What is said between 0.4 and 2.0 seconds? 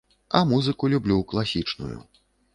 музыку люблю класічную.